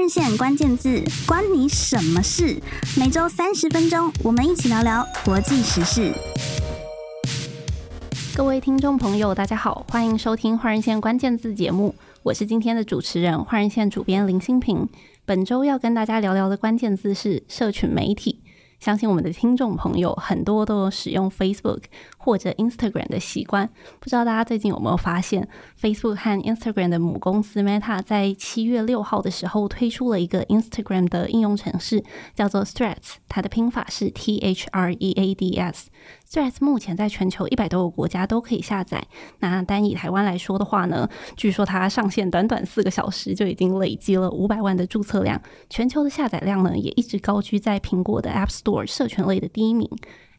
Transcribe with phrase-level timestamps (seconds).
[0.00, 2.58] 人线关键字，关你什么事？
[2.98, 6.10] 每周三十分钟，我们一起聊聊国际时事。
[8.34, 14.88] 各位听众朋友，大家好，欢迎收听换人线关键字节目，我是今天的主持人换人线主编林新平。
[15.26, 18.39] 本周要跟大家聊聊的关键字是社群媒体。
[18.80, 21.82] 相信我们的听众朋友很多都有使用 Facebook
[22.16, 23.68] 或者 Instagram 的习惯，
[24.00, 25.46] 不知道大家最近有没有发现
[25.80, 32.02] ，Facebook 和 Instagram 的母公司 Meta 在七月六号的时候推出了一个 Instagram 的应用程式，
[32.34, 35.90] 叫做 Threads，它的拼法是 T H R E A D S。
[36.32, 39.04] 虽然是目前在全球一百多个国家都可以下载。
[39.40, 49.90] 那单以台湾来说的话呢，据说它上线短短四个小时就已经累积了五百万的注册量，全球的下载量呢也一直高居在苹果的 App Store 社群类的第一名。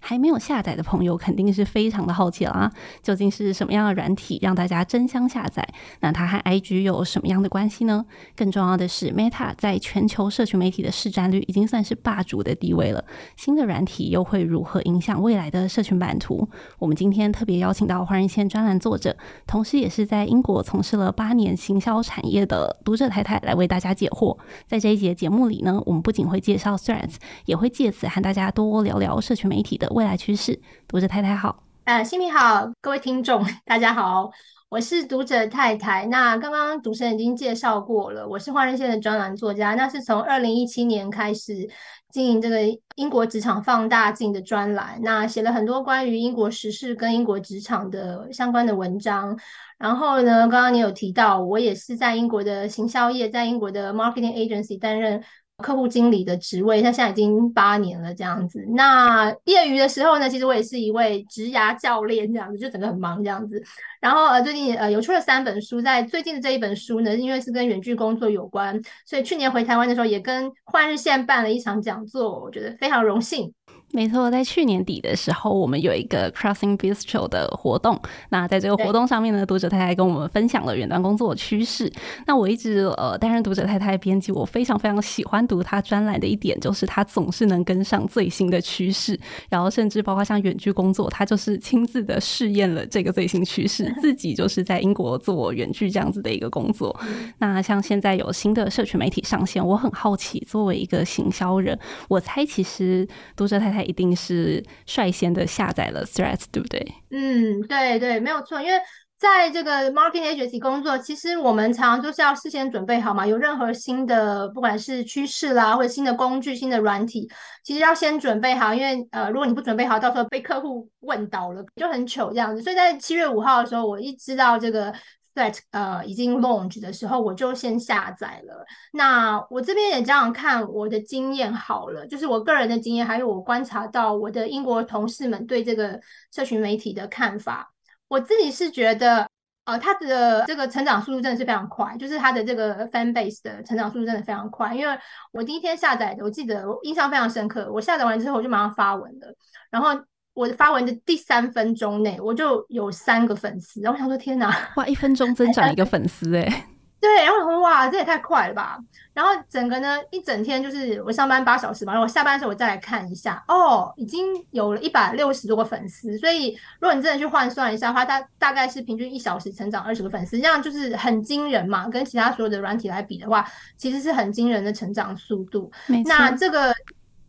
[0.01, 2.71] 还没有下载的朋友肯定是非常的好奇了啊！
[3.03, 5.65] 究竟是什么样的软体让大家争相下载？
[6.01, 8.05] 那它和 IG 有什么样的关系呢？
[8.35, 13.05] 更重要的是，Meta 在全球社群媒体的市占率已经算是霸主的地位了。
[13.37, 16.49] 新的软体又会如何影响未来的社群版图？
[16.79, 24.35] 我们今天特别邀请到华人线专栏作者，同时也是在英国从事了八年行销产业的读者太太来为大家解惑。
[24.65, 29.90] 在这一节节目里呢，我们不仅会介绍 Threads，也会借此和大家多聊聊社群媒体的。
[29.91, 34.31] 未来趋势，读者太太好，呃，新平好，各位听众大家好，
[34.69, 36.05] 我是读者太太。
[36.05, 41.69] 那刚刚主持人已经介绍过了，我是换人线的专栏作家，那是从二零一七年开始
[42.11, 42.59] 经营这个
[42.95, 49.37] 英国职场放大镜的专栏，那写了很多关于英国时事跟英国职场的相关的文章。
[49.77, 55.21] 然后呢，刚刚你有提到，我也是在英国的行销业，在英国的 marketing agency 担任。
[55.61, 58.65] 客户经理的职位，他现在已经八年了，这样子。
[58.69, 63.63] 那业余的时候呢，其实我也是一位职涯教练，这样子，就整个很忙这样子。
[64.01, 73.53] 然后呃，最近呃有出了三本书，在最近的这一本书呢，因为是跟远距工作有关，所以去年回台湾的时候，也跟换日线办了一场讲座，我觉得非常荣幸。
[73.93, 77.99] 没错，在去年底的时候，我们有一个 Crossing Bistro 的活动。
[78.29, 81.91] 那在这个活动上面呢，读者太太跟我们分享了远端工作的趋势。
[82.25, 89.19] 那我一直呃担任读者太太编辑，我非常非常喜欢读他专栏的一点，就是他总是能跟上最新的趋势。
[89.49, 96.97] 然后甚至包括像远距工作，他就是亲自的试验了这个最新趋势， 自己就是在英国做远距这样子的一个工作。
[97.39, 101.77] 那像现在有新的社群媒体上线，我很好奇，作为一个行销人，
[102.07, 103.05] 我猜其实
[103.35, 103.80] 读者太太。
[103.83, 106.85] 一定是率先的下载了 Threads，对不对？
[107.09, 108.61] 嗯，对对，没有错。
[108.61, 108.79] 因为
[109.17, 113.25] 在这个 marketing agency 工作，其实我们常常就是要事先准备好嘛。
[113.25, 117.29] 有任何新的，不管是趋势啦，或者新的工具、新的软体，
[117.63, 118.73] 其实要先准备好。
[118.73, 122.61] 因为呃，如果你不准备好，到时候被客户问倒了，就很糗这样子。
[122.61, 124.93] 所以在七月五号的时候，我一知道这个。
[125.33, 128.65] 在呃已经 launch 的时候，我就先下载了。
[128.93, 135.99] 那我这边也这样看，我的经验好了，就是我个人的经验，还有我观察到我的英国同事们对这个
[136.31, 137.73] 社群媒体的看法。
[138.07, 139.27] 我自己是觉得，
[139.65, 144.75] 呃，它的这个成长速度真的是非常快，就是它的这个 fan base 的成长速度真的非常快。
[144.75, 144.97] 因为
[145.31, 147.71] 我第一天下载的，我记得我印象非常深刻。
[147.71, 149.33] 我下载完之后，我就马上发文了，
[149.69, 149.89] 然后。
[150.33, 156.67] 我发文的第三分钟内，我就有三个粉丝，然后我想说天哪，哇，一分钟增长一个粉丝哎，
[157.01, 158.77] 对，然后我说哇，这也太快了吧！
[159.13, 171.89] 然后整个呢，一整天就是我上班八小时嘛，然后我下班的时候我再来看一下，哦，已经有了一百六十多个粉丝，所以如果你真的去换算一下的话，大大概是平均一小时成长二十个粉丝，这样就是很惊人嘛。
[171.89, 173.45] 跟其他所有的软体来比的话，
[173.77, 175.69] 其实是很惊人的成长速度。
[176.05, 176.73] 那这个。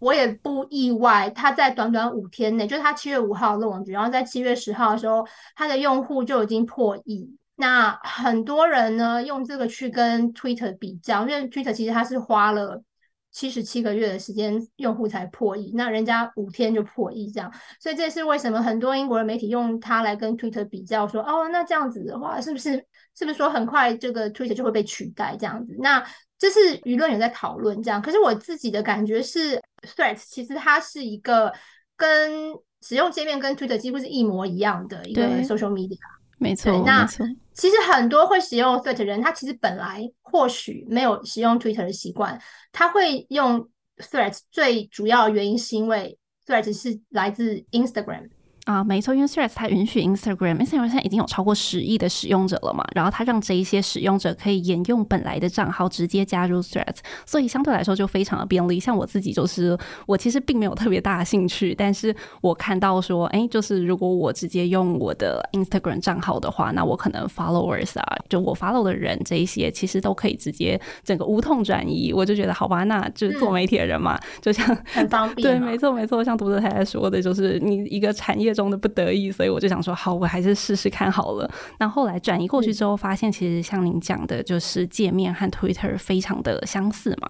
[0.02, 5.24] 我也不意外，他在短短五天内，就是他七月五号 launch，然后在七月十号的时候，
[5.54, 7.36] 他的用户就已经破亿。
[7.54, 12.82] 那很多人呢，用这个去跟 Twitter 比较，因为 Twitter 其实他是花了
[13.30, 22.72] 七十七个月的时间，用户才破亿，那人家五天就破亿这样，所以这是为什么很多英国的媒体用它来跟 Twitter 比较，说哦，那这样子的话，是不是
[23.14, 25.76] 是不是说很快这个 Twitter 就会被取代这样子？
[25.78, 26.04] 那
[26.42, 29.62] 这是舆论有在讨论这样，可是我自己的感觉是
[29.94, 31.52] ，Threads 其实它是一个
[31.96, 35.96] 跟使用界面跟 Twitter 几乎是一模一样的一个 social media。
[36.38, 37.06] 没错，那。
[37.52, 42.42] 其实很多会使用 Threads 的人，他其实本来或许没有使用 Twitter 的习惯，
[42.72, 43.68] 他会用
[43.98, 48.30] Threads 最主要的原因是因为 Threads 是来自 Instagram。
[48.64, 58.78] 啊、呃，没错，因为 Threads 它允许 Instagram，Instagram 现在已经有超过十亿的使用者了嘛，然后它让这一些使用者可以沿用本来的账号直接加入 Threads，所以相对来说就非常的便利。
[58.78, 59.76] 像我自己就是，
[60.06, 72.12] 我其实并没有特别大的兴趣，但是我看到说，哎，就是如果我直接用我的 Instagram 账号的话，那我可能 followers 啊，就我 follow 的人这一些，其实都可以直接整个无痛转移。
[72.12, 75.58] 我就觉得好吧，那就是做媒体的人嘛，嗯、就像 很方便。
[75.58, 78.51] 对，没错没错，像读者太太说的，就是你一个产业。
[78.54, 81.50] 中的不得已，所以我就想说，好，我还是试试看好了。
[81.78, 87.28] 那后来转移过去之后，发现其实像您讲的，就是界面和 Twitter 非常的相似嘛。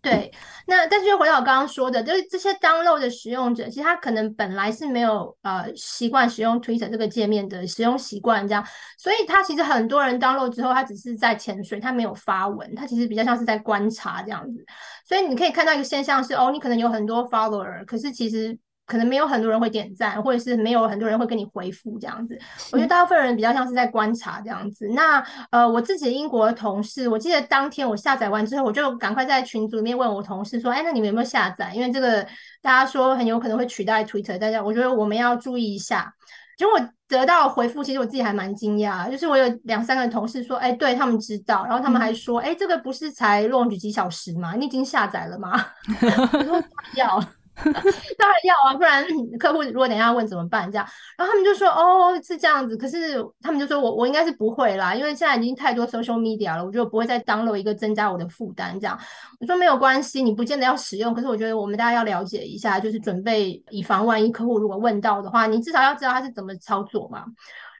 [0.00, 0.32] 对，
[0.66, 8.66] 那但是又回到我刚刚说的，就是这些 download 的使用者，其实他可能本来是没有呃习惯使用 Twitter 这个界面的使用习惯，这样，
[8.98, 14.66] 所以他其实很多人 download 之后，他只是在潜水，他没有发文，他其实比较像是在观察这样子。
[15.06, 18.58] 所以你可以看到一个现象是，哦，你可能有很多 follower，可是其实。
[18.92, 22.38] 可能没有很多人会点赞，或者是没有很多人会跟你回复这样子。
[22.72, 24.86] 我觉得大部分人比较像是在观察这样子。
[24.88, 31.72] 那呃，我自己英国的同事，我记得当天我下载完之后，我就赶快在群组里面问我同事说：“哎，那你们有没有下载？
[31.74, 32.22] 因为这个
[32.60, 36.12] 大家说很有可能会取代 Twitter，大家我觉得我们要注意一下。”
[36.58, 36.78] 结果
[37.08, 44.52] 得到回复，其实我自己还蛮惊讶，就是我有两三个同事说：“哎，对他们知道。”然后他们还说：“哎，这个不是才 launch 几小时吗？
[44.54, 45.64] 你已经下载了吗？”
[46.34, 46.62] 我说
[46.94, 47.18] ：“要。”
[48.18, 49.04] 当然要啊，不然
[49.38, 50.70] 客户如果等一下问怎么办？
[50.70, 50.86] 这样，
[51.16, 58.78] 然后他们就说哦，是这样子，可是他们就说我我应该是不会啦，因为现在已经太多 social media 了，我觉得不会再 download 一个增加我的负担。
[58.80, 58.98] 这样，
[59.40, 67.24] 我说没有关系，你不见得要使用，可是我觉得我们大家要了解一下，就是准备以防万一客户如果问到的话，你至少要知道他是怎么操作嘛。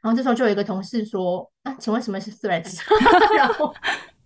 [0.02, 2.81] 然后这时候就有一个同事说啊，请问什么是 Threads？
[3.37, 3.73] 然后。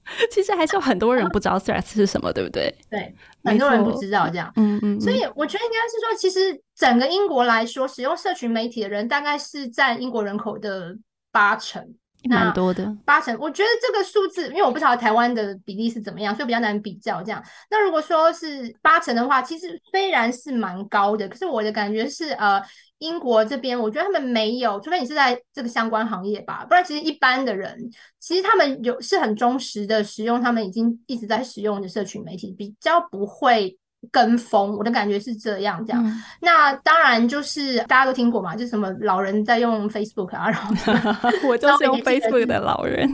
[0.31, 2.75] 其实还是有很多人不知道 Threads 是什么，对不对？
[2.91, 3.15] 对，
[3.45, 4.53] 很多人不知道这样。
[4.57, 5.01] 嗯嗯。
[5.01, 10.97] 所以我觉得应该是说，其实整个英国来说，使用社群媒体的人大概是占英国人口的
[11.31, 11.85] 八成，
[12.29, 12.97] 蛮多的。
[13.05, 17.43] 八成，我觉得这个数字，因为我不知道台湾的比例是怎么样，所以比较难比较这样。
[17.71, 22.63] 那如果说是八成的话，其实虽然是蛮高的，可是我的感觉是呃。
[22.99, 27.79] 英国这边，我觉得他们没有，除非你是在这个相关行业吧，不然其实一般的人，
[28.19, 33.77] 其实他们有是很忠实的使用他们已经一直在使用的社群媒体，比较不会
[34.11, 34.77] 跟风。
[34.77, 36.03] 我的感觉是这样，这样。
[36.07, 40.73] 嗯、那当然就是大家都听过嘛，就是什么老人在用 Facebook 啊，然后
[41.49, 43.07] 我就是用 Facebook 的老人。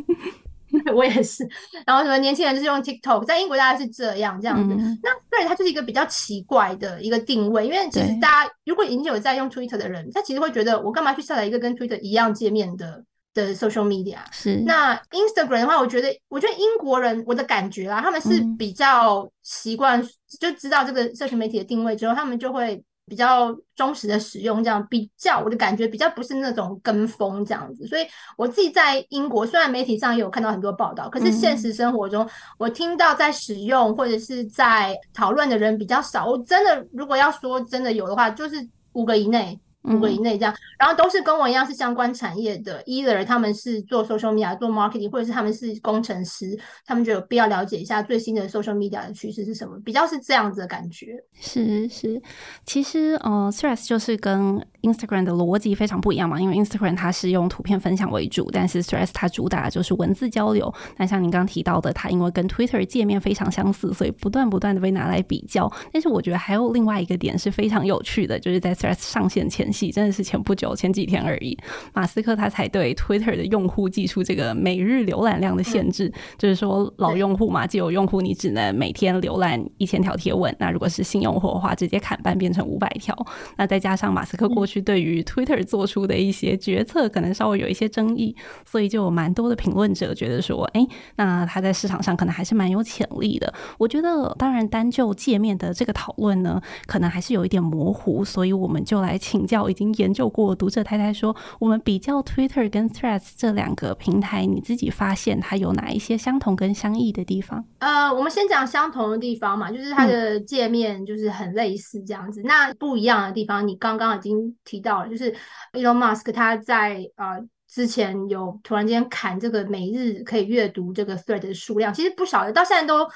[0.94, 1.46] 我也是，
[1.86, 4.74] 然后什么年轻人就是用 TikTok，在英国大概是这样这样子。
[4.78, 13.04] 嗯、那对它就是一个比较奇怪的一个定位，因为其实大家如果已经有在用 Twitter 的人，他其实会觉得我干嘛去下载一个跟 Twitter 一样界面的
[13.34, 14.18] 的 social media？
[14.30, 14.62] 是。
[14.66, 20.08] 那 Instagram 的话，我觉得我觉得英国人我的感觉啊，他们是比较习惯、嗯、
[20.40, 22.82] 就知道这个社群媒体的定位之后，他们就会。
[23.06, 28.06] 比较忠实的使用，这样比较我的感觉比较不是那种跟风这样子，所以
[28.36, 32.28] 我自己在英国，虽然媒体上也有看到很多报道，可是现实生活中
[32.58, 36.26] 我听到在使用或者是在讨论的人比较少。
[36.26, 38.56] 我真的如果要说真的有的话，就是
[38.92, 39.58] 五个以内。
[39.82, 46.56] 五个以内这样，然后都是跟我一样是相关产业的，either 他们是做 social media 做 marketing，或者是他们是工程师，
[46.86, 51.16] 他们就有必要了解一下最新的 social media 的趋势是什么，比较是这样子的感觉。
[51.34, 52.22] 是是，
[52.64, 60.72] 其实呃，Threads 就是跟 Instagram 的逻辑非常不一样嘛，因为 Instagram 它是用图片分享为主，但是 Threads 它主打的就是文字交流。
[60.96, 65.68] 那像您刚刚提到的，它因为跟 Twitter 界面非常相似，所以不断不断的被拿来比较。
[65.92, 69.71] 但是我觉得还有另外一个点是非常有趣的，就是在 Threads 上线前。
[69.72, 71.56] 真的是前不久，前几天而已。
[71.94, 80.54] 马斯克他才对 Twitter 的用户寄出这个每日浏览量的限制，嗯、就是说老用户嘛，既有用户你只能每天浏览一千条贴文。
[80.58, 83.16] 那如果是新用户的话，直接砍半变成五百条。
[83.56, 88.36] 那再加上马斯克过去对于 Twitter 做出的一些决策，可能稍微有一些争议，
[88.66, 93.52] 所以就有蛮多的评论者觉得说，哎、欸，那他在市场上可能还是蛮有潜力的。
[93.78, 99.61] 我觉得，当然单就界面的这个讨论呢，可能还是有一点模糊，所以我们就来请教。
[99.68, 107.64] 已经研究过，读者太太说，我们比较 Twitter 跟 Threads 这两个平台，你自己发现它有哪一些相同跟相异的地方？
[107.78, 112.40] 呃，我们先讲相同的地方嘛，就是它的界面就是很类似这样子。
[112.42, 115.32] 嗯、那不一样的地方，你刚刚已经提到了，就是
[115.72, 123.08] Elon Musk 他在呃之前有突然间砍这个每日可以阅读这个 Thread 的数量，其实不少的，到现在都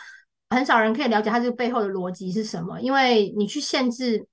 [0.50, 4.26] 很少人可以了解它这个背后的逻辑是什么，因为你去限制。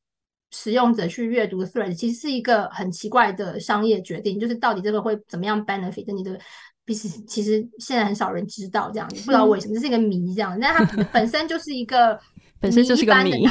[0.53, 6.39] 使用者去阅读 Threads 其实是一个很奇怪的商业决定，就是到底这个会怎么样 benefit 你的
[6.85, 7.25] business？
[7.27, 10.57] 其实现在很少人知道这样子，不知道为什么这是一个谜这样。
[10.61, 12.19] 但它本身就是一个
[12.61, 13.45] 本身就是个谜，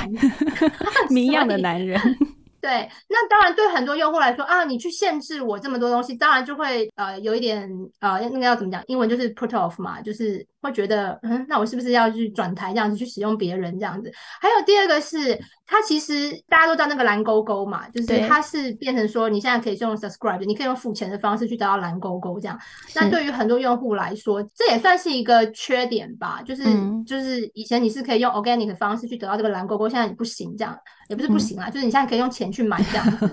[1.10, 2.00] 谜一样的男人。
[2.62, 7.68] 对，那当然对很多用户来说啊，你去限制我这么多东西，当然就会呃有一点
[7.98, 8.80] 呃那个要怎么讲？
[8.86, 14.12] 英文就是 put off 嘛，就是会觉得嗯，那我是不是要去转台这样子去使用别人这样子？
[14.40, 22.56] 还有第二个是，它其实大家都知道那个蓝勾勾嘛，就是它是变成说你现在可以用 subscribe，你可以用付钱的方式去得到蓝勾勾这样。
[22.94, 30.76] 那对于很多用户来说，这也算是一个缺点吧，就是、嗯、就是以前你是可以用 organic 的方式去得到这个蓝勾勾，现在你不行这样，
[31.08, 32.52] 也不是不行啊，嗯、就是你现在可以用钱。
[32.52, 33.30] 去买这样子，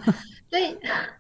[0.50, 0.76] 所以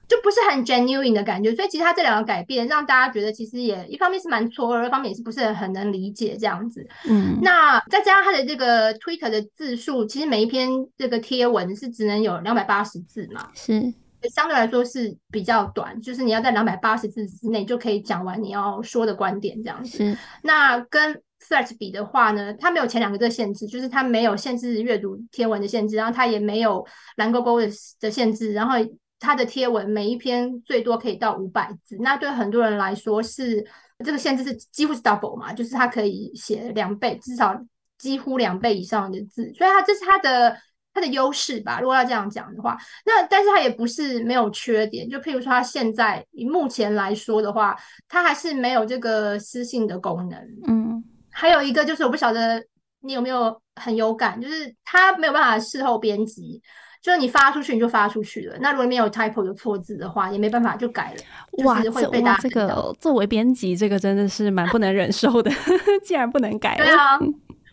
[0.07, 1.53] 就不是很 genuine 的感觉。
[1.55, 6.87] 所以其实他这两个改变，让大家觉得其实也一方面是蛮错愕，一方面也是不是很能理解这样子。
[7.07, 13.93] 嗯，那再加上他的这个 Twitter 的字数，其实每一篇这个贴文是只能有两百八十字嘛，是
[14.29, 19.97] 相对来说是比较短，就是你要在两百八十字之内就可以讲完你要说的观点这样子。
[19.97, 27.69] 是，那跟 Threads 比的话呢，它没有前两个的限制，就是它没有限制阅读贴文的限制，然后它也没有蓝勾勾的
[28.01, 28.75] 的限制，然后
[29.19, 33.65] 它的贴文每一篇最多可以到五百字，那对很多人来说是
[34.05, 37.55] 这个限制是几乎是 double 嘛，就是它可以写两倍，至少
[37.97, 40.57] 几乎两倍以上的字，所以它这是它的
[40.93, 41.79] 它的优势吧。
[41.79, 51.03] 如果要这样讲的话，那但是它也不是没有缺点，就譬如说它现在以目前来说的话，它还是没有这个私信的功能，嗯。
[51.31, 52.61] 还有一个就是，我不晓得
[53.01, 56.61] 你有没有很有感，就是它没有办法事后编辑，
[57.01, 58.57] 就是你发出去你就发出去了。
[58.59, 61.63] 那如果里面有 typo 有错字的话，也没办法就改了。
[61.63, 65.49] 哇，就是会被大家这个作为编辑，这个真的是蛮不能忍受的。
[66.03, 67.19] 既然不能改了，对啊。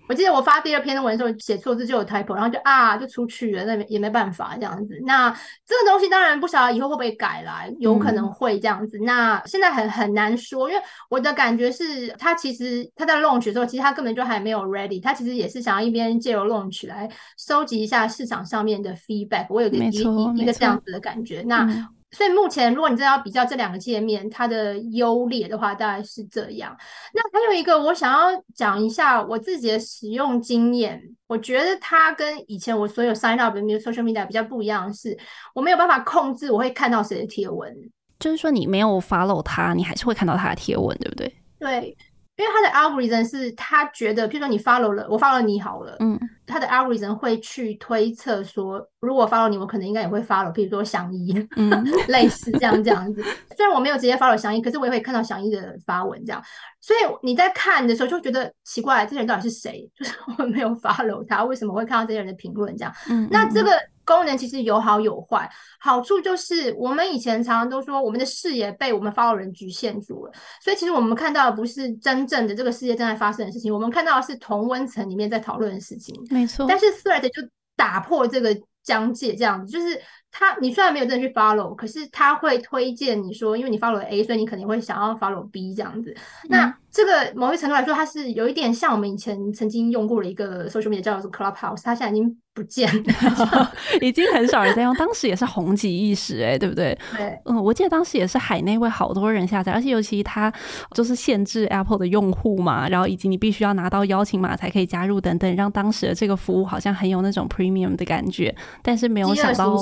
[0.09, 4.99] 我记得我发第二篇的文的时候写错字就有 typo，然后就啊就出去了，那也没办法这样子。
[5.05, 5.31] 那
[5.67, 8.99] 这个东西当然不晓得以后会不会改啦，有可能会这样子。
[8.99, 19.47] 嗯、那现在很很难说，因为我的感觉是，他其实他在 launch 的时候，其实他根本就还没有 ready，他其实也是想要一边借由 launch 来收集一下市场上面的 feedback。
[19.51, 21.43] 我有个一一个这样子的感觉。
[21.47, 21.67] 那。
[22.11, 26.75] 嗯所以目前，如果你真的要比较这两个界面它的优劣的话，大概是这样。
[27.13, 31.03] 那还有一个，我想要讲一下我自己的使用经验。
[31.27, 35.19] 我觉得它跟以前我所有 sign up 的 social media 比较不一样的是，
[35.53, 37.75] 我没有办法控制我会看到谁的贴文。
[38.21, 41.37] 就是说，你没有 follow 他，你还是会看到他的贴文，对不对？
[41.59, 41.97] 对。
[42.37, 51.71] 因为他的 algorithm 是他觉得，譬如说你 follow 了，我 follow 你好了，嗯，他的 algorithm 会去推测说，如果 follow 你，我可能应该也会 follow，譬如说祥一，嗯，
[52.09, 53.23] 类似这样这样子。
[53.57, 56.43] 虽然我没有直接 follow 祥一，可是我也会看到祥一的发文这样。
[56.81, 59.89] 所以你在看的时候就觉得奇怪，这些人到底是谁？
[59.97, 62.93] 就是我没有 follow 他，为什么会看到这些人的评论这样？
[63.09, 63.71] 嗯，那这个。
[64.07, 70.33] 功能其实有好有坏，好处就是我们以前常常都说，我们的视野被我们 follow 人局限住了，
[70.63, 76.15] 所以其实我们看到的不是真正的这个世界正在发生的事情，我们看到的是同温层里面在讨论的事情。
[76.31, 77.43] 没错，但是 Thread 就
[77.75, 80.01] 打破这个疆界，这样子就是
[80.39, 86.11] 他，你虽然没有真的去 follow，可是他会推荐你说，因为你 follow 了 A，所以你肯定会想要 follow B 这样子。
[86.11, 92.37] 嗯、那这个某一程度来说，它是有一点像我们以前曾经用过的一个 social media 叫做 Clubhouse，它现在已经。
[92.57, 94.95] 不见了， 已经很少人在用。
[94.95, 96.99] 当时也是红极一时，哎，对不对？
[97.15, 100.51] 对，嗯，我记得当时也是海内外好多人下载，而且尤其它
[100.93, 108.57] 就是限制 Apple 的用户嘛，然后以及你必须要拿到邀请码才可以加入等等，让当时的这个服务好像很有那种 premium 的感觉。
[108.83, 109.77] 但是没有想到，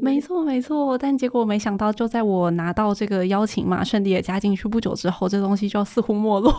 [0.00, 6.52] 没错没错，但结果没想到，就在我拿到这个邀请码顺利也加进去不久之后，这东西就似乎没落。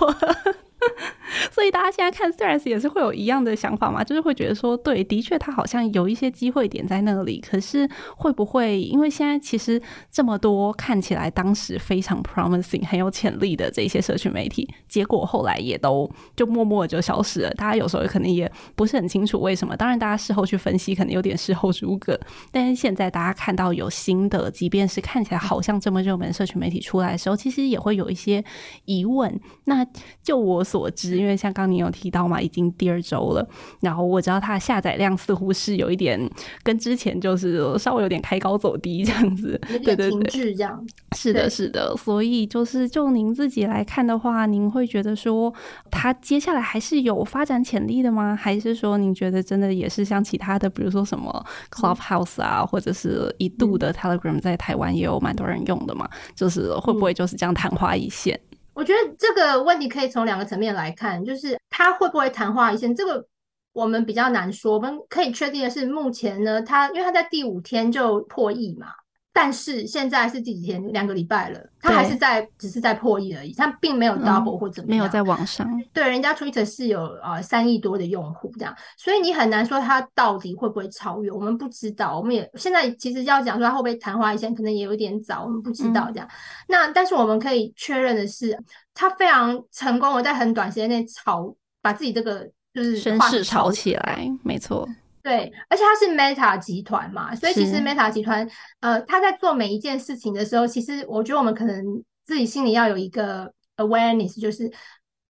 [1.52, 17.50] 所以大家现在看 Threads 也是会有一样的想法嘛，就是会觉得说，对，的确它好像有一些机会点在那里，可是会不会因为现在其实这么多看起来当时非常 promising 很有潜力的这些社群媒体，结果后来也都就默默就消失了。
[17.52, 22.20] 大家有时候可能也不是很清楚为什么，当然大家事后去分析，可能有点事后诸葛。
[22.52, 28.44] 但是现在大家看到有新的，即便是看起来好像这么热门社群媒体出来的时候，其实也会有一些
[28.86, 29.40] 疑问。
[29.66, 29.86] 那
[30.24, 33.48] 就我所知，因为像刚刚你有提到嘛，已经第二周了，
[33.82, 36.20] 然后我知道它的下载量似乎是有一点
[36.64, 40.84] 跟之前就是稍微有点开高走低这样子， 对对对，这样。
[41.16, 45.54] 是的，是的，所以就是就您自己来看的话，您会觉得说
[45.92, 48.36] 它接下来还是有发展潜力的吗？
[48.36, 56.10] 还是说您觉得真的也是像其他的，比如说什么 Clubhouse 啊，嗯、或者是一度的 Telegram 在台湾也有蛮多人用的嘛？
[56.34, 58.40] 就是会不会就是这样昙花一现？
[58.44, 63.26] 嗯我觉得这个问题可以从两个层面来看，就是他会不会昙花一现，这个
[63.74, 64.74] 我们比较难说。
[64.74, 68.88] 我们可以确定的是，目前呢，他因为他在第五天就破亿嘛，
[69.34, 70.86] 但是现在是第几天？
[70.92, 75.66] 两个礼拜了，它还是在只是在破亿而已，它并没有 double 或怎么样，没有在网上。
[75.94, 82.18] 对，人家 Twitter 是有呃三亿多的用户这样，所以你很难说它到底会不会超越，我们不知道。
[82.18, 86.28] 我们也现在其实要讲说它会不会昙花一现，可能也有点早，我们不知道这样。
[86.28, 86.32] 嗯、
[86.68, 88.58] 那但是我们可以确认的是，
[88.94, 94.88] 它非常成功我在很短时间内炒，把自己这个就是声势炒起来，没错。
[95.24, 98.48] 对，而且它是 Meta 集团嘛，所以其实 Meta 集团，
[98.80, 101.84] 呃，他在做每一件事情的时候，其实我觉得我们可能
[102.26, 104.72] 自己心里要有一个 awareness，就是。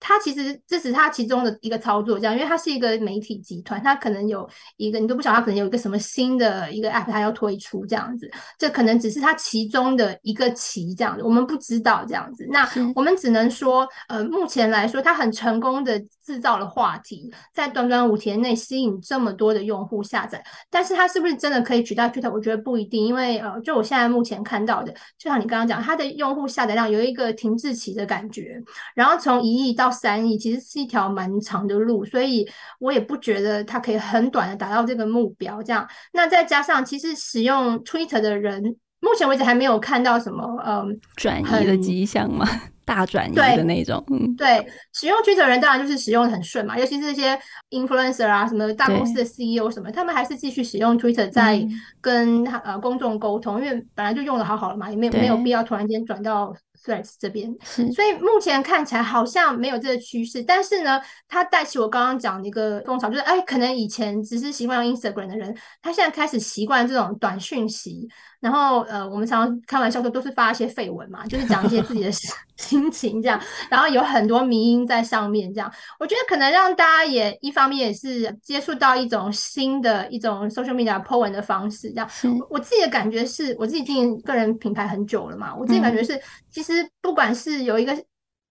[0.03, 12.47] 它其实这是它其中的一个操作，这样，因为它是一个媒体集团，它可能有一个你都不晓得，它可能有一个什么新的一个 app，它要推出这样子，这可能只是它其中的一个棋这样子，我们不知道这样子。
[12.49, 22.31] 那我们只能说，呃，目前来说，它很成功的制造了话题，在短短五天内吸引这么多的用户下载，但是它是不是真的可以取代 Twitter？
[22.31, 28.61] 我觉得不一定，因为呃，就我现在目前看到的，就像你刚刚讲，它的用户下载量有一个停滞期的感觉，
[28.95, 32.47] 然后从一亿到三亿其实是一条蛮长的路，所以
[32.79, 35.61] 我也不觉得它可以很短的达到这个目标。
[35.61, 38.63] 这样，那再加上其实使用 Twitter 的人，
[39.01, 42.47] 目前为止还没有看到什么嗯转移的迹象嘛，
[42.85, 44.03] 大转移的那种。
[44.11, 51.65] 嗯，对，使用 Twitter 的人当然就是使用的很顺嘛，尤其是这些 influencer 啊，什么大公司的 CEO 什么，他们还是继续使用 Twitter 在
[51.99, 56.55] 跟、嗯、呃公众沟通，因为本来就用的好好了嘛，也没有没有必要突然间转到。
[56.83, 57.55] Threads 这边，
[57.93, 68.09] 所以目前看起来好像没有这个趋势，但是呢，它带起我刚刚讲的一个风潮，就是哎，可能以前只是习惯用 Instagram 的人，他现在开始习惯这种短讯息。
[68.41, 72.11] 然后呃，我们常常开玩笑说，都是发一些绯闻嘛，就是讲一些自己的
[72.57, 73.39] 心情这样。
[73.69, 82.09] 然后有很多迷音在上面这样，我觉得可能让大家也一方面也是接触到一种新的一种 social media po 文的方式这样。
[82.39, 86.19] 我，我自己的感觉是，我自己经营个人品牌很久了嘛，我自己感觉是，
[86.49, 87.95] 其实不管是有一个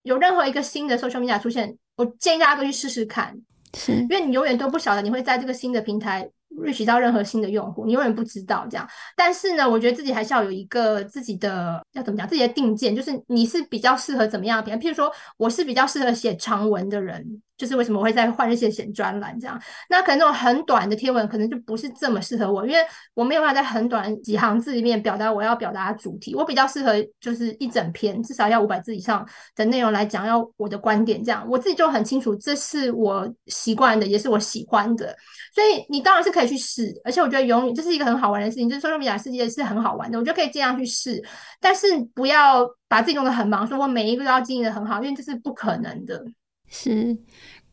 [0.04, 3.36] 有任何一个新的 social media 出现，我建议大家都去试试看，
[3.74, 6.30] 是因为你永远都不晓得你会在这个新的平台。
[6.56, 8.88] Reach 到任何新的用户，你永远不知道这样。
[9.16, 14.80] 但是呢，我觉得自己还是要有一个自己的要怎么讲，自己的定见，就是你是比较适合怎么样的平台。
[14.80, 17.42] 譬如说，我是比较适合写长文的人。
[17.60, 22.78] 就是为什么我会在换日线写专栏这样，那可能那种很短的贴文可能就不是这么适合我，因为
[23.12, 35.14] 我没有办法在很短几行字里面表达我要表达的主题，我比较适合就是一整篇至少要五百字以上的内容来讲，要我的观点这样，我自己就很清楚这是我习惯的，也是我喜欢的，
[35.54, 41.22] 所以你当然是可以去试，而且我觉得永远这是一个很好玩的事情，就是 social media 世界是很好玩的，我觉得可以这样去试，
[41.60, 46.24] 但是不要把自己弄得很忙，说我每一个都要经营得很好，因为这是不可能的。
[46.70, 47.18] 是，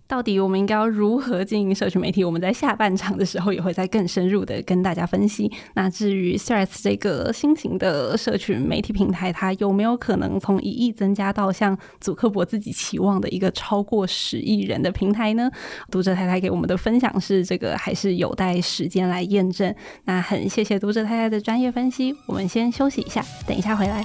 [0.08, 2.24] 到底我们应该要如何经营社群媒体？
[2.24, 5.52] 我们在下半场的时候也会再更深入的跟大家分析。
[5.76, 15.52] 那至于 Threads 这个新型的社群媒体平台，它有没有可能从一亿增加到像祖克伯自己期望的一个超过十亿人的平台呢？
[15.92, 19.76] 读者太太给我们的分享是，这个还是有待时间来验证。
[20.06, 22.16] 那很谢谢读者太太的专业分析。
[22.26, 24.04] 我们先休息一下，等一下回来。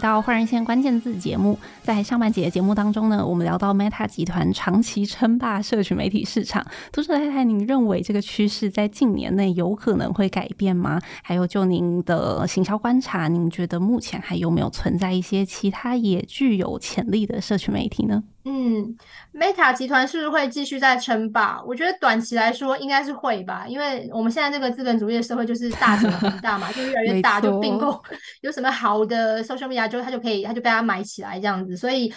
[0.00, 1.58] 欢迎回到换人线关键字节目。
[1.82, 6.64] 在上半节节目当中呢，我们聊到 Meta 集团长期称霸社群媒体市场。
[6.90, 10.98] 读者太太，您认为这个趋势在近年内有可能会改变吗？
[11.22, 18.22] 还有，就您的行销观察，您觉得目前还有没有存在一些其他也具有潜力的社群媒体呢？
[18.44, 18.96] 嗯
[19.34, 21.62] ，Meta 集团是不是会继续在称霸？
[21.66, 25.98] 我觉得短期来说应该是会吧，因为我们现在这个资本主义的社会就是大
[26.42, 28.02] 大嘛，就越来越大，就并购
[28.40, 32.10] 有什么好的 social media，就它就可以，它就被它买起来这样子，所以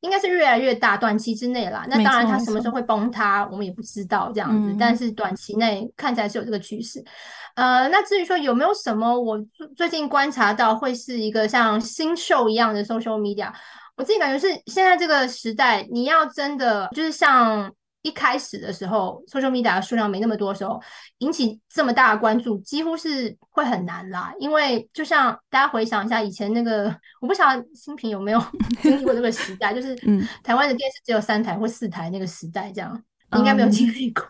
[0.00, 1.86] 应该是越来越大，短期之内啦。
[1.88, 7.02] 那当然，它什么时候会崩塌，我们也不知道这样子，但是短期内看起来是有这个趋势。
[7.54, 9.38] 呃，那至于说有没有什么我
[9.74, 13.50] 最近观察到会是一个像新秀一样的 social media？
[14.00, 20.80] 我自己感觉是，现在这个时代，你要真的就是像一开始的时候，social media 的数量没那么多的时候，
[21.18, 24.32] 引起这么大的关注，几乎是会很难啦。
[24.38, 26.84] 因为就像大家回想一下以前那个，
[27.20, 28.42] 我不晓得新平有没有
[28.80, 29.94] 经历过这个时代，就是
[30.42, 32.98] 台湾的电视只有三台或四台那个时代，这样
[33.36, 34.24] 应该没有经历过。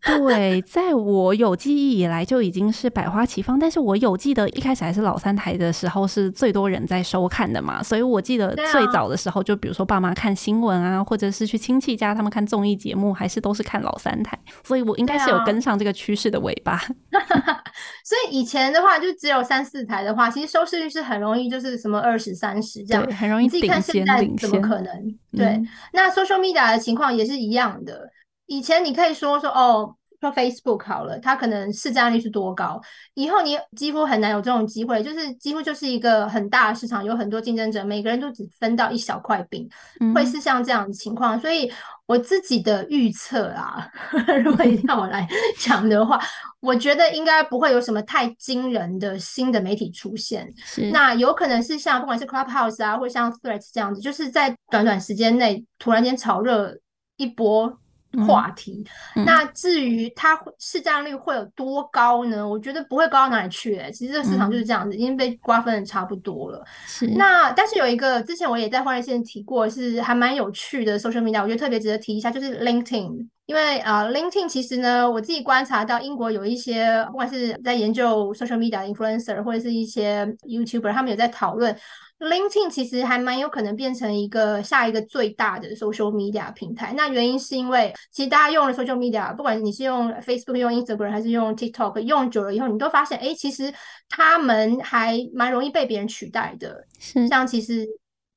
[0.06, 16.78] 对，在我有记忆以来就已经是百花齐放，但是我有记得一开始还是老三台的时候是最多人在收看的嘛，所以我记得最早的时候，就比如说爸妈看新闻啊，或者是去亲戚家他们看综艺节目，还是都是看老三台，所以我应该是有跟上这个趋势的尾巴。
[18.04, 25.18] 所以以前的话就只有三四台的话，其实收视率是很容易就是什么二十三十这样，很容易你自己看现在怎么可能？
[25.36, 28.08] 对，嗯、那 social media 的情况也是一样的。
[28.48, 32.80] 以前你可以说说哦，说 Facebook 好了，它可能市占率是多高，
[33.14, 39.68] 以后你几乎很难有这种机会，就是几乎就是一个很大的市场，有很多竞争者，每个人都只分到一小块饼，
[40.00, 41.38] 嗯、会是像这样的情况。
[41.38, 41.70] 所以
[42.06, 43.86] 我自己的预测啊，
[44.42, 45.28] 如果让我来
[45.60, 46.18] 讲的话，
[46.58, 50.52] 我觉得应该不会有什么太惊人的新的媒体出现。
[50.90, 56.76] 那有可能是像不管是 Clubhouse 啊，或像 Threads 这样子，就是在短短时间内突然间炒热
[57.18, 57.78] 一波。
[58.26, 58.84] 话题，
[59.26, 62.48] 那至于它市占率会有多高呢？
[62.48, 63.90] 我觉得不会高到哪里去、欸。
[63.90, 66.64] 其实这个市场就是这样子，嗯、已经被瓜分的差不多了。
[66.86, 67.06] 是。
[67.06, 73.28] 那但是有一个之前我也在花热线提过，是还蛮有趣的 social media，我觉得特别值得提一下，就是 LinkedIn。
[73.48, 81.74] 因为啊、呃、LinkedIn 其实呢，我自己观察到英国有一些不管是在研究 social media influencer 或者是一些 YouTuber，他们有在讨论。
[82.18, 86.92] LinkedIn 其实还蛮有可能变成一个下一个最大的 social media 平台。
[86.94, 93.72] 那原因是因为，其实大家用了 social media，不管你是用 Facebook、用 Instagram 还是用 TikTok，用久了以后，你都发现，哎，其实
[94.10, 96.84] 他们还蛮容易被别人取代的。
[96.98, 97.86] 是，像其实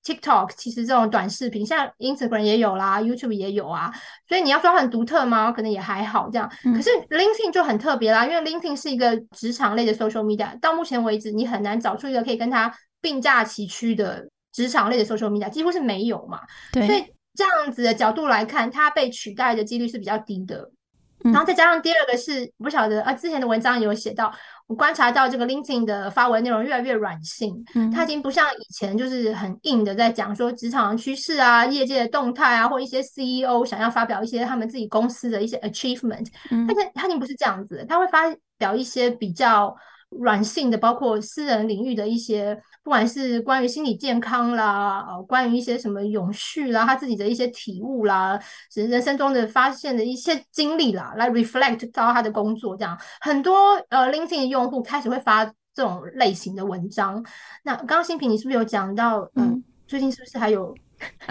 [0.04, 3.92] TikTok，其实这种短视频，像 Instagram 也有啦，YouTube 也有啊。
[4.28, 5.52] 所以你要说很独特吗？
[5.52, 6.52] 可能也还好这样。
[6.66, 12.74] 嗯、可是 LinkedIn 就很特别啦，因为 LinkedIn 是一个职场类的 social media，到目前为止，你很难找出一个可以跟它。
[13.04, 16.40] 并驾齐驱的职场类的 social media 几乎是没有嘛，
[16.72, 20.70] 对，所以这样子的角度来看，它被取代的几率是比较低的。
[21.24, 24.32] 嗯、然后再加上第二个是，我不晓得啊，之前的文章有写到，
[24.68, 38.24] 我观察到这个 LinkedIn 的发文内容越来越软性，嗯，它已经不像以前就是很硬的在讲说职场的趋势啊、业界的动态啊，或一些 CEO 想要发表一些他们自己公司的一些 achievement，嗯，它它已经不是这样子，它会发
[38.58, 39.76] 表一些比较
[40.10, 42.62] 软性的，包括私人领域的一些。
[42.84, 48.40] 不管是关于心理健康啦，呃，关于一些什么永续啦，他自己的一些体悟啦，
[48.74, 57.24] 人人生中的发现的一些经历啦，来 reflect 到他的工作，这样很多呃 LinkedIn 的用户开始会发这种类型的文章。
[57.64, 60.76] 那刚刚新平你是不是有讲到，呃、嗯，最近是不是还有？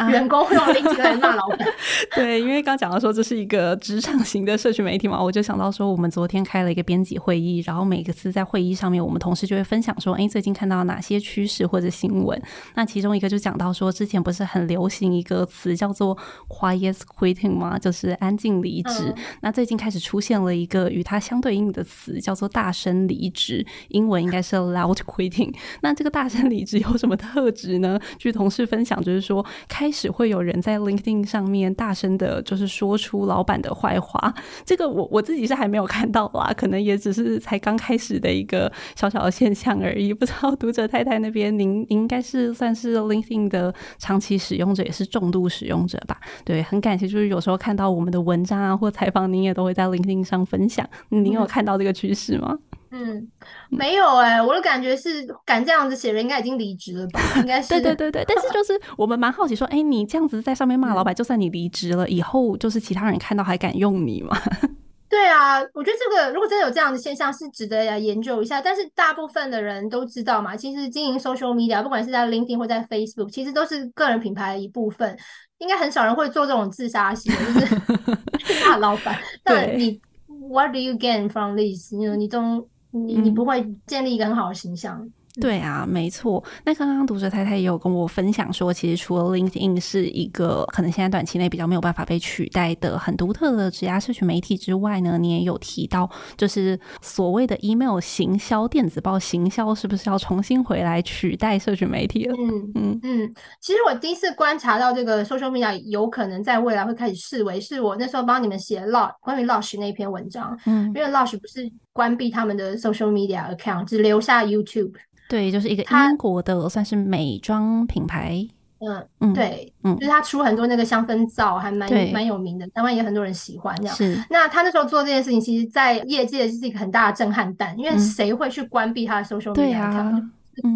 [0.08, 1.58] 员工会用 LinkedIn 来骂老板，
[2.14, 12.40] 对，因为刚讲到说这是一个职场型的社群媒体嘛，我就想到说，我们昨天开了一个编辑会议，然后每个次在会议上面，我们同事就会分享说，哎，最近看到哪些趋势或者新闻。
[12.74, 16.16] 那其中一个就讲到说，之前不是很流行一个词叫做
[16.48, 17.78] “quiet quitting” 吗？
[17.78, 19.04] 就是安静离职。
[19.08, 25.54] 嗯、那最近开始出现了一个与它相对应的词，叫做大声离职，英文应该是 loud quitting。
[25.82, 28.00] 那这个大声离职有什么特质呢？
[28.18, 29.44] 据同事分享，就是说。
[29.68, 34.34] 开始会有人在 LinkedIn 上面大声的，就是说出老板的坏话。
[34.64, 40.12] 这个我我自己是还没有看到啦， 可能也只是才刚开始的一个小小的现象而已。
[40.12, 46.18] 不知道读者太太那边，您您应该是算是 LinkedIn 的长期使用者，也是重度使用者吧？
[46.44, 50.88] 对，很感谢，就是有时候看到我们的文章啊或采访，您也都会在 LinkedIn 上分享。
[51.10, 52.48] 您有看到这个趋势吗？
[52.52, 53.28] 嗯嗯，
[53.68, 57.20] 没有哎、欸，我的感觉是敢这样子写人应该已经离职了吧？
[57.36, 64.36] 应该是对对对对，但是就是 我们蛮好奇说，哎、欸，你这样子在上面骂老板，就算你离职了以后，就是其他人看到还敢用你吗？
[65.08, 68.60] 对啊，我觉得这个如果真的有这样的现象，是值得来研究一下。
[68.60, 75.16] 但是大部分的人都知道嘛，其实经营 social media，不管是在 LinkedIn 或在 Facebook，其实都是个人品牌的一部分。
[75.58, 77.74] 应该很少人会做这种自杀型，就是
[78.66, 79.16] 骂老板。
[79.44, 80.00] 但你
[80.48, 81.94] What do you gain from this？
[81.94, 82.68] 你你都。
[82.90, 85.10] 你你不会建立一个很好的形象。
[85.40, 86.42] 对啊，没错。
[86.64, 102.34] 那刚刚读者太太也有跟我分享说，其实除了 LinkedIn 是一个可能现在短期内比较没有办法被取代的很独特的职涯社群媒体之外呢，你也有提到，就是所谓的 email 行销、电子报行销，是不是要重新回来取代社群媒体了？
[102.38, 103.34] 嗯嗯嗯。
[103.60, 110.58] 其实我第一次观察到这个 social media 有可能在未来会开始视为，是我那时候帮你们写 Lush 关于 Lush 那篇文章。
[110.66, 114.92] 嗯，因为 Lush 不是关闭他们的 social media account，只留下 YouTube。
[115.30, 118.44] 对，就是一个英国的算是美妆品牌。
[118.80, 123.94] 嗯嗯，对，嗯，就是他出很多那个香氛皂，还蛮蛮有名的，台湾也很多人喜欢这样。
[123.94, 130.28] 是，那他那时候做这件事情，其实，在业界是一个很大的震撼弹，因为谁会去关闭他的 social media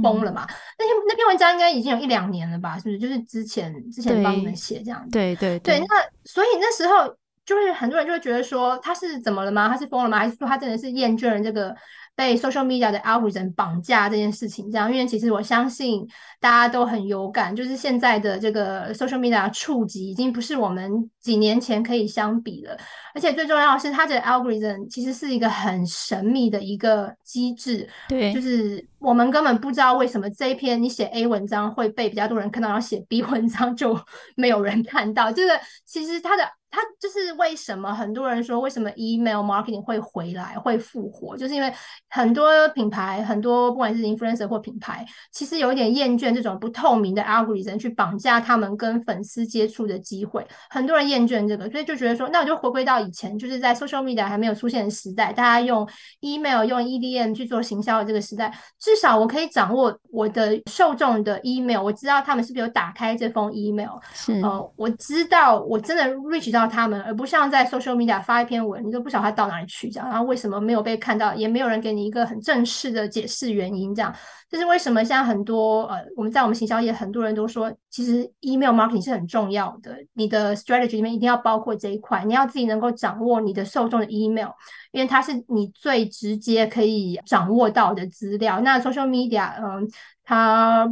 [0.02, 0.46] 疯了嘛。
[0.78, 2.78] 那篇那篇文章应该已经有一两年了吧？
[2.78, 2.98] 是不是？
[2.98, 5.10] 就是之前之前帮你们写这样子。
[5.10, 5.86] 对对对，对。
[5.88, 7.08] 那所以那时候
[7.44, 9.66] 就是很多人就会觉得说他是怎么了吗？
[9.66, 10.18] 他是疯了吗？
[10.18, 11.74] 还是说他真的是厌倦了这个？
[12.16, 16.06] 被 social media 的 algorithm 绑架这件事情，这样，因为其实我相信
[16.40, 22.76] 大家都很有感，就是现在的这个 social media 触及已经不是我们几年前可以相比了，
[23.14, 33.98] 而且最重要的是，它的 algorithm 其实是一个很神秘的一个机制，对，就是我们根本不知道为什么这一篇你写 A 文章会被比较多人看到，然后写 B 文章就
[34.36, 36.44] 没有人看到，这个其实它的。
[36.74, 41.72] 它就是为什么很多人说为什么 email marketing 会回来会复活，就是因为
[42.08, 66.63] 很多品牌，很多不管是 influencer 或品牌，其实有一点厌倦这种不透明的 algorithm 去绑架他们跟粉丝接触的机会，很多人厌倦这个，所以就觉得说，那我就回归到以前，就是在 social media 还没有出现的时代，大家用 email 用 EDM 去做行销的这个时代，至少我可以掌握我的受众的 email，我知道他们是不是有打开这封 email，是，呃，我知道我真的 reach 到。
[66.66, 74.14] 他们，而不像在 social media 发一篇文，你都不晓得他到哪里去，这样，然后为什么没有被看到，也没有人给你一个很正式的解释原因，这样，
[74.48, 75.04] 这是为什么？
[75.04, 84.48] 现在很多呃，我们在我们行销业，很多人都说，其实 email marketing 是很重要的，你的 strategy 里面一定要包括这一块，你要自己能够掌握你的受众的 email，
[84.92, 88.60] 因为它是你最直接可以掌握到的资料。
[88.60, 89.88] 那 social media，嗯、
[90.24, 90.88] 它。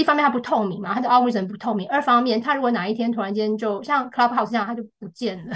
[0.00, 5.54] 一方面它不透明嘛，它的 algorithm 不透明；二方面，它如果哪一天突然间就像 Clubhouse 这样，它就不见了，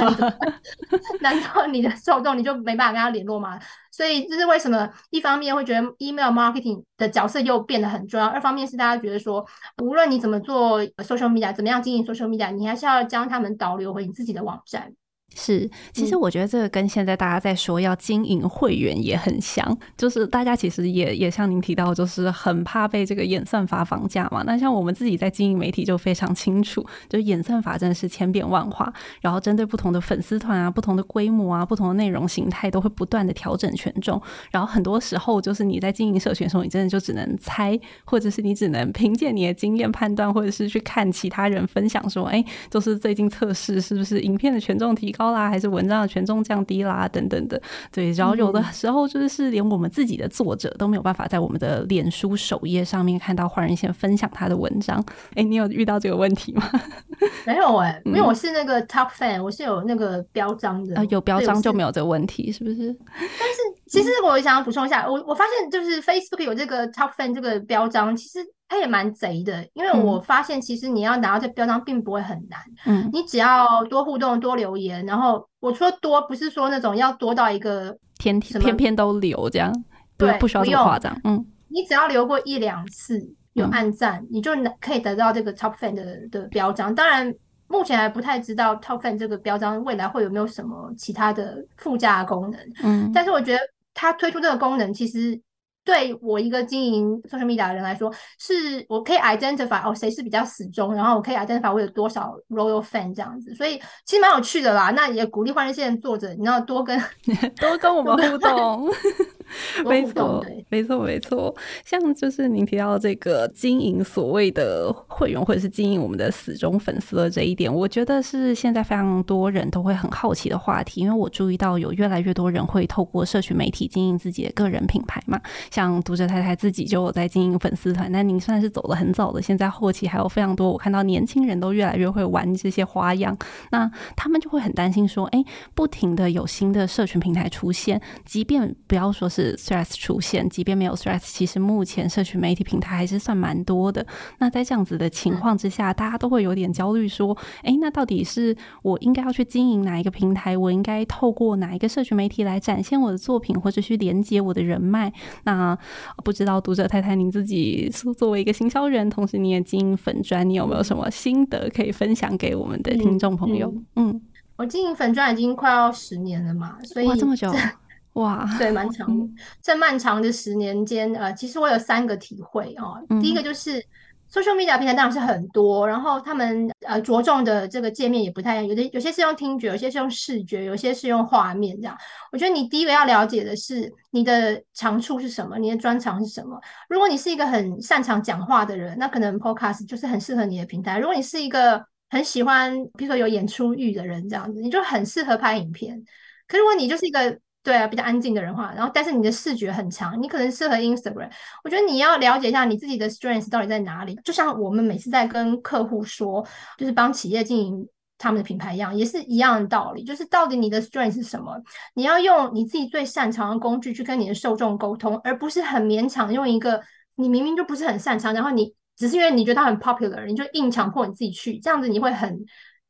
[1.20, 3.60] 难道你的受众你就没办法跟他联络吗？
[3.90, 9.44] 所以这是为什么一方面会觉得 email marketing 的角色又变得很重要；二方面是大家觉得说，
[9.82, 14.92] 无论你怎么做 social media，怎么样经营 social media，你还是要将他们导流回你自己的网站。
[15.34, 24.42] 是，其实我觉得这个跟现在大家在说要经营会员也很像，嗯、就是大家其实也也像您提到，就是很怕被这个演算法绑架嘛。
[24.46, 34.20] 那像我们自己在经营媒体就非常清楚，就演算法真的是千变万化，然后针对不同的粉丝团啊、不同的规模啊、不同的内容形态，都会不断的调整权重。
[34.50, 45.23] 然后很多时候就是你在经营社群的时候，你真的就只能猜，或者是你只能凭借你的经验判断，或者是去看其他人分享说，哎，就是最近测试是不是影片的权重提高。
[45.24, 47.60] 高啦，还是文章的权重降低啦，等等的，
[47.90, 55.02] 对，然后有的时候就是连我们自己的作者都没有办法在我们的脸书首页上面看到换人先分享他的文章。
[55.34, 56.62] 哎，你有遇到这个问题吗？
[57.46, 62.94] 没有哎、欸，因为我是那个 top fan，、嗯、我是有那个标章的，啊、有标章就没有这个问题，是不是？
[63.16, 63.58] 但是
[63.88, 68.40] 其实我想要补充一下，我我发现就是 Facebook 有这个 top fan 这个标章，其实。
[68.66, 79.72] 它也蛮贼的，因为我发现其实你要拿到这标章并不会很难，嗯，你只要多互动、多留言，然后我说多不是说那种要多到一个天天偏偏都留这样，
[80.16, 83.20] 对，不需要这么夸张，嗯，你只要留过一两次
[83.52, 86.92] 有暗赞，嗯，你就能可以得到这个 Top Fan 的的标章。
[86.92, 87.32] 当然，
[87.68, 93.60] 目前还不太知道 Top Fan 这个标章未来会有没有什么其他的附加功能，嗯，但是我觉得
[93.92, 95.40] 它推出这个功能其实。
[95.84, 104.90] 对我一个经营 social media 的人来说，是我可以 identify 哦，谁是比较死忠，然后我可以 identify 我有多少 royal fan 这样子，所以其实蛮有趣的啦。
[104.92, 106.98] 那也鼓励换日线作者，你要多跟
[107.60, 108.90] 多跟我们互动。
[109.84, 111.54] 没错，没错，没错。
[111.84, 121.00] 像就是您提到这个经营所谓的会员，或者是经营我们的死忠粉丝的这一点，我觉得是现在非常多人都会很好奇的话题。
[121.00, 125.40] 因为我注意到有越来越多人会透过社群媒体经营自己的个人品牌嘛。
[125.70, 133.36] 像读者太太自己就有在经营粉丝团，但您算是走得很早的，现在后期还有非常多，我看到年轻人都越来越会玩这些花样，
[133.70, 144.06] 那他们就会很担心说，哎，不停的有新的社群平台出现，即便不要说是 Threads 出现，即便没有 Threads，其实目前社群媒体平台还是算蛮多的。
[144.38, 150.56] 那在这样子的情况之下，大家都会有点焦虑，说，哎，那到底是我应该要去经营哪一个平台？
[150.56, 155.12] 我应该透过哪一个社群媒体来展现我的作品，或者去连接我的人脉？
[155.42, 155.78] 那啊，
[156.22, 163.68] 不知道读者太太，您自己作为一个行销人，同时你也经营粉砖，你有没有什么心得可以分享给我们的听众朋友？
[163.96, 164.20] 嗯，嗯，
[164.56, 167.52] 我经营粉砖已经快要十年了嘛，所以哇，这么久，
[168.14, 169.24] 哇，对，蛮长的。
[169.62, 173.00] 这漫长的十年间，呃，其实我有三个体会哦。
[173.20, 173.84] 第一个就是。
[174.32, 181.96] social media 平台当然是很多，然后他们呃着重的这个界面也不太一样，有的有些是用听觉，有些是用视觉，有些是用画面这样。
[182.32, 186.60] 我觉得你第一个要了解的是你的长处是什么，你的专长是什么。
[186.88, 190.98] 如果你是一个很擅长讲话的人，那可能 podcast 就是很适合你的平台。
[190.98, 196.02] 如果你是一个很喜欢，比如说有演出欲的人这样子，你就很适合拍影片。
[196.48, 201.30] 可如果你就是一个对啊，比较安静的人话，然后但是你的视觉很强，你可能适合 Instagram。
[201.64, 204.14] 我觉得你要了解一下你自己的 strength 到底在哪里。
[204.22, 206.46] 就像我们每次在跟客户说，
[206.76, 211.56] 就是帮企业经营他们的品牌一样，也是一样的道理，就是到底你的 strength 是什么？
[211.94, 216.80] 你要用你自己最擅长的工具去跟你的受众沟通，而不是很勉强用一个
[217.16, 222.44] 你明明就不是很擅长，然后你只是因为你觉得它很 popular，你就硬强迫你自己去，这样子你会很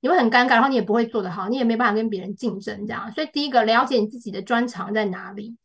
[0.05, 3.11] 你会很尴尬，然后你也不会做得好，你也没办法跟别人竞争这样。
[3.11, 5.57] 所以第一个了解你自己的专长在哪里，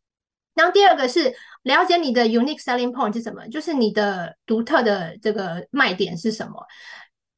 [0.54, 1.30] 然后第二个是
[1.64, 6.54] 了解你的 unique selling point 是什么，就是你的独特的这个卖点是什么。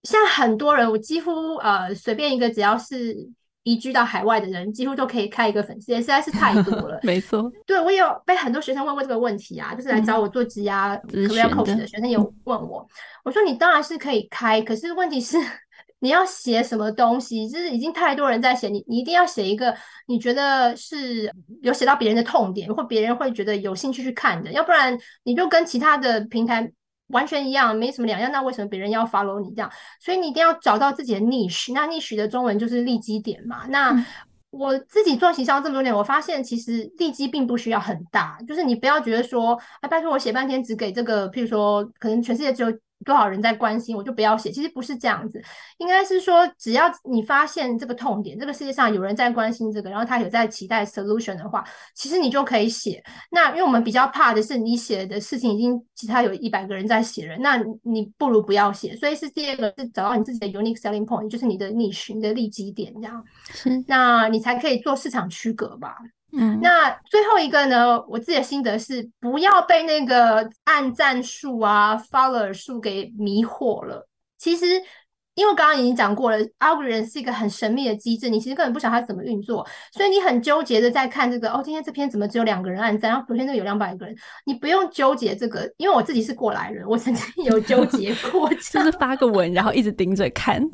[0.05, 3.17] 像很多人，我几乎呃随便一个只要是
[3.65, 7.01] 移居到海外的人，几乎都可以开一个粉丝，实在是太多了。
[7.03, 12.87] 没错，对，我也有被很多学生问过这个问题啊，就是来找我做职涯 career coach 的学生也有问我，
[13.25, 15.37] 我说你当然是可以开，可是问题是
[16.03, 17.49] 你要写什么东西？
[17.49, 19.75] 就是已经太多人在写，你你一定要写一个
[20.07, 26.71] 你觉得是有写到别人的痛点，或别人会觉得有兴趣去看的，要不然你就跟其他的平台。
[27.09, 28.33] 完全一样，没什么两样。
[28.33, 29.71] 那为什么别人要 follow 你这样？
[30.01, 31.71] 所以你一定要找到自己的 niche。
[31.75, 33.67] 那 niche 的中文就是利基点嘛。
[33.67, 33.95] 那
[34.49, 42.73] 我自己做行销这么多年，我发现其实利基并不需要很大，就是你不要觉得说，哎，拜托我写半天只给这个，譬如说，可能全世界只有。
[43.05, 44.51] 多少人在关心，我就不要写。
[44.51, 45.43] 其实不是这样子，
[45.79, 53.03] 应该是说，只要你发现这个痛点，这个世界上有人在关心这个，然后他有在期待 solution 的话，其实你就可以写。
[53.31, 58.95] 那因为我们比较怕的是，你写的事情已经其他有一百个人在写了，那你不如不要写。
[58.97, 65.97] 所以是第二个是找到你自己的 unique selling point，就是你的 niche 你的利基点，这样，是，那你才可以做市场区隔吧。
[66.35, 68.03] 嗯，那最后一个呢？
[68.09, 74.09] 我自己的心得是，不要被那个按赞数啊、follower 数给迷惑了。
[74.39, 74.83] 其实，
[75.35, 81.51] 因为刚刚已经讲过了，algorithm 是一个很神秘的机制，你其实根本不晓得它怎么运作，所以你很纠结的在看这个。
[81.51, 83.11] 哦，今天这篇怎么只有两个人按赞？
[83.11, 84.17] 然后昨天那个有两百个人，
[84.47, 90.67] 你不用纠结这个，因为我自己是过来人，我曾经有纠结过， 就是发个文，然后一直盯着看。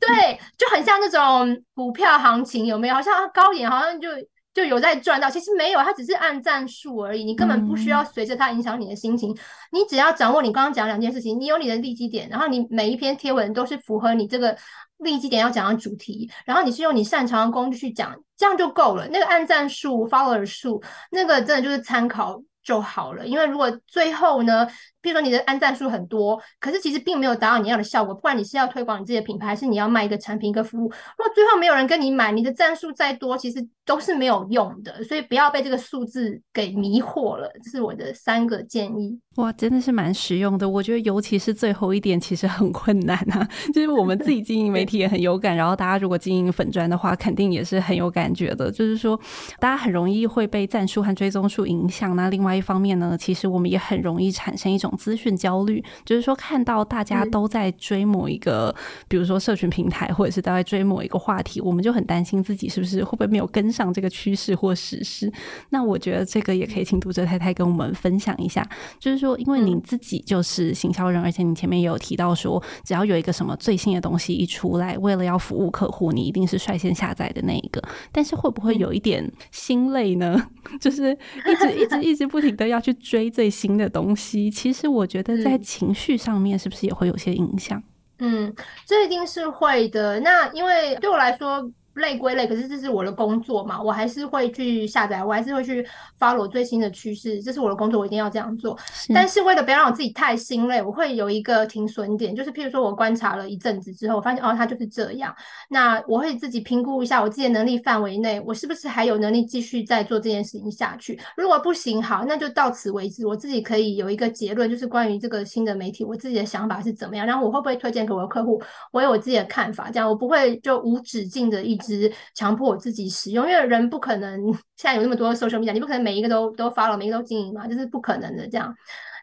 [0.00, 2.94] 对，就很像那种股票行情，有没有？
[2.94, 4.08] 好像高点，好像就。
[4.54, 9.36] 就有在赚到，其实没有，它只是按赞数而已，你根本不需要随着它影响你的心情，嗯、
[9.72, 14.56] 你只要掌握你刚刚讲两件事情，你有你的利基点，然后你每一篇贴文都是符合你这个
[14.98, 19.08] 利基点要讲的主题，然后你是用你擅长的工具去讲，这样就够了。
[19.08, 24.66] 那个按赞数、follower 数，那个真的就是参考就好了，因为如果最后呢，
[25.00, 28.14] 比如说你的按赞数很多，可是其实并没有达到你要的效果。
[28.14, 35.04] 不管你是要推广你自己的品牌，还是你要卖一个产品、一个服务，如果最后没有人跟你买，你的赞数再多，其实都是没有用的。
[35.04, 37.52] 所以不要被这个数字给迷惑了。
[37.62, 39.20] 这是我的三个建议。
[39.36, 40.68] 哇，真的是蛮实用的。
[40.68, 43.48] 我觉得尤其是最后一点，其实很困难啊。
[43.74, 48.70] 就是我们自己经营媒体也很有感，然后大家如果经营粉砖的话，肯定也是很有感觉的。
[48.70, 49.18] 就是说，
[49.58, 52.14] 大家很容易会被赞数和追踪数影响。
[52.14, 58.72] 那另外一方面呢，其实我们也很容易产生一种资讯焦虑，就是说看到大家都在追某一个，
[59.08, 65.32] 比如说社群平台，或者是都在追某一个话题，我们就很担心自己是不是会不会没有跟上这个趋势或时事。
[65.70, 68.64] 那我觉得这个也可以请读者太太跟我们分享一下，
[69.00, 77.82] 就是说，因为你自己就是行销人，而且你前面也有提到说，只要有一个什么最新的东西一出来，为了要服务客户，你一定是率先下载的那一个。
[78.12, 80.50] 但是会不会有一点心累呢？
[80.80, 87.82] 就是一直一直一直不停的要去追最新的东西，其实我觉得在情绪上面是不是也会有些影响？
[88.18, 88.54] 嗯，
[88.86, 90.20] 这一定是会的。
[90.20, 91.70] 那因为对我来说。
[91.94, 95.86] 累归累，可是这是我的工作嘛，我还是会去下载，我还是会去
[96.18, 98.78] follow 最新的趋势，这是我的工作，我一定要这样做。
[98.92, 99.12] 是。
[99.12, 105.34] 但是为了不要让我自己太心累，我会有一个停损点，就是譬如说我观察了一阵子之后，我发现哦，它就是这样，
[105.68, 111.18] 那我会自己评估一下我自己的能力范围内，我是不是还有能力继续再做这件事情下去？
[111.36, 124.40] 如果不行，好，那就到此为止，我自己可以有一个结论，就是关于这个新的媒体，我自己的想法是怎么样，然后我会不会推荐给我的客户，我有我自己的看法，这样我不会就无止境的一直强迫我自己使用，因为人不可能
[124.76, 128.48] 现在有那么多 social media，你不可能每一个都都 follow，每一个都经营嘛，这是不可能的。
[128.48, 128.74] 这样，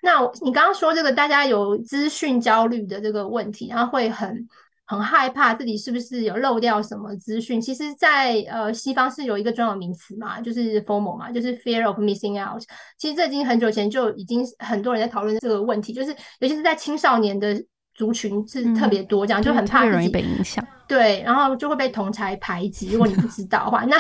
[0.04, 4.48] 那你刚刚说这个大家有资讯焦虑的这个问题，然后会很
[4.86, 7.60] 很害怕自己是不是有漏掉什么资讯？
[7.62, 12.64] 其实在，呃西方是有一个专有名词嘛，就是 FOMO 嘛，就是 Fear of Missing Out。
[12.98, 17.64] 其实这已经很久前就已经很多人在讨论这个问题，就是尤其是在青少年的。
[17.94, 20.66] 族群是特别多，这样、嗯、就很怕自己容易被影响。
[20.88, 22.92] 对，然后就会被同才排挤。
[22.92, 23.96] 如果你不知道的话， 那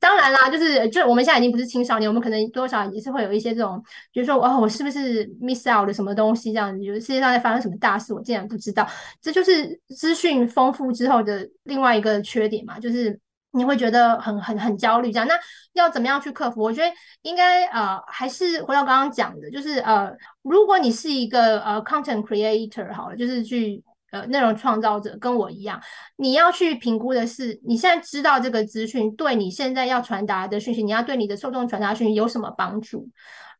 [0.00, 3.80] 当然啦，就是就我们现在已经不是青少年，我们可能多少也是会有一些这种，
[4.12, 6.52] 比如说哦，我是不是 miss out 了什么东西？
[6.52, 8.88] 这样子，就是世界上在发生什么大事，我竟然不知道。
[9.20, 13.18] 这就是资讯丰富之后的另外一个缺点嘛，就是。
[13.52, 15.34] 你会觉得很很很焦虑，这样，那
[15.74, 16.62] 要怎么样去克服？
[16.62, 16.90] 我觉得
[17.22, 20.10] 应该呃，还是回到刚刚讲的，就是呃，
[20.42, 25.80] 如果你是一个呃 content creator 好了，就是去呃内容创造者跟我一样，
[26.16, 33.08] 你要去评估的是，你现在知道这个资讯对你现在要传达的讯息，你要对你的受众传达讯息有什么帮助？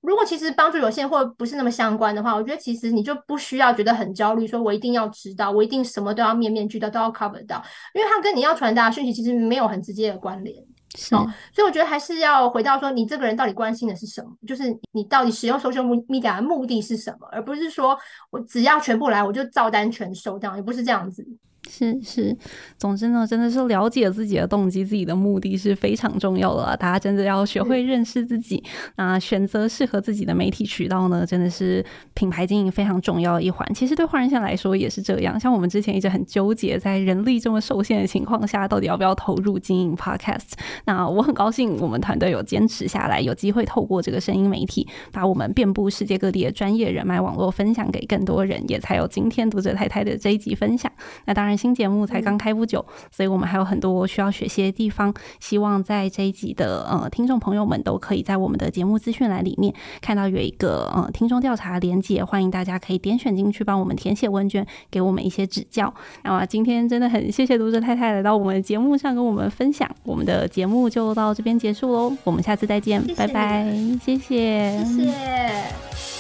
[0.03, 7.63] 如果其实帮助有限或不是那么相关的话，我觉得其实你就不需要觉得很焦虑，说我一定要知道，我一定什么都要面面俱到，都要 cover 到，
[7.95, 10.57] 因为它跟你要传达的讯息其实没有很直接的关联。
[10.95, 14.31] 是、哦，所以我觉得还是要回到说，你这个人到底关心的是什么？
[14.47, 17.97] 就是你到底使用 social media 的目的是什么，而不是说
[18.31, 21.27] 我只要全部来我就照单全收，这样也不是这样子。
[21.71, 22.37] 是是，
[22.77, 26.77] 总之呢，真的是了解自己的动机、自己的目的是非常重要的。
[26.77, 28.63] 大家真的要学会认识自己，
[28.97, 31.83] 那选择适合自己的媒体渠道呢，真的是
[32.15, 33.67] 品牌经营非常重要的一环。
[33.75, 35.39] 其实对换人线来说也是这样。
[35.39, 40.53] 像我们之前一直很纠结，在人力这么受限的情况下，到底要不要投入经营 Podcast？
[40.87, 50.91] 那我很高兴，我们团队有坚持下来，有机会透过这个声音媒体，把我们遍布世界各地的专业人脉网络分享给更多人，也才有今天读者太太的这一集分享。
[51.25, 51.52] 那当然。
[51.57, 55.13] 新节目才刚开不久，所以我们还有很多需要学习的地方。
[55.41, 65.93] 希望在这一集的呃听众朋友们都可以在我们的节目资讯栏里面看到有一个呃听众调查连接，欢迎大家可以点选进去，帮我们填写问卷，给我们一些指教。
[66.25, 73.65] 那么今天真的很谢谢读者太太来到我们的节目上跟我们分享，我们的节目就到这边结束喽，我们下次再见，谢谢拜拜，
[74.03, 76.12] 谢谢，谢谢。